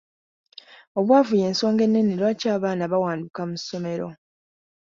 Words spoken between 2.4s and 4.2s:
abaana bawanduka mu ssomero.